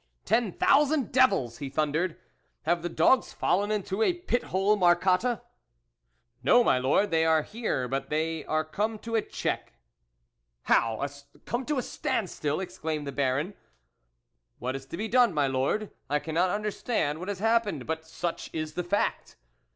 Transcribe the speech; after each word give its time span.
"Ten 0.25 0.51
thousand 0.53 1.11
devils!" 1.11 1.57
he 1.59 1.69
thundered." 1.69 2.19
Have 2.63 2.81
the 2.81 2.89
dogs 2.89 3.33
fallen 3.33 3.69
into 3.69 4.01
a 4.01 4.13
pit 4.13 4.45
hole, 4.45 4.75
Marcotte?"" 4.75 5.43
No, 6.43 6.63
my 6.63 6.79
Lord, 6.79 7.11
they 7.11 7.23
are 7.23 7.43
here, 7.43 7.87
but 7.87 8.09
they 8.09 8.43
are 8.45 8.65
come 8.65 8.97
to 8.97 9.13
a 9.13 9.21
check." 9.21 9.73
"How! 10.63 11.05
come 11.45 11.65
to 11.65 11.77
a 11.77 11.83
standstill!" 11.83 12.59
exclaimed 12.61 13.05
the 13.05 13.11
Baron." 13.11 13.53
What 14.57 14.75
is 14.75 14.87
to 14.87 14.97
be 14.97 15.07
done, 15.07 15.35
my 15.35 15.45
Lord? 15.45 15.91
I 16.09 16.17
can 16.17 16.33
not 16.33 16.49
understand 16.49 17.19
what 17.19 17.27
has 17.27 17.37
happened, 17.37 17.85
but 17.85 18.03
such 18.07 18.49
is 18.53 18.73
the 18.73 18.83
fact." 18.83 19.35